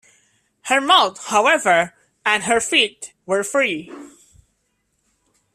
[0.63, 1.93] Her mouth, however,
[2.25, 3.93] and her feet were free.